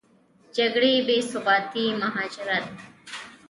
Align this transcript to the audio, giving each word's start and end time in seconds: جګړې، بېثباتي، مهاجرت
جګړې، 0.55 0.93
بېثباتي، 1.07 1.85
مهاجرت 2.01 2.65